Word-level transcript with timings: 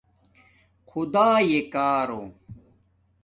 خُداݺیے 0.89 1.61
کارݸ 1.73 2.19